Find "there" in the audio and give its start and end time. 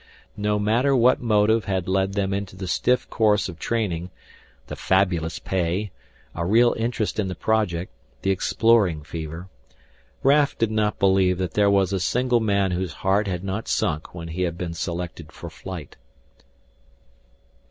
11.53-11.69